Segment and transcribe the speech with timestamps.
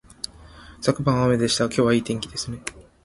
[0.81, 2.57] 昨晩は雨でしたが、今日はいい天気ですね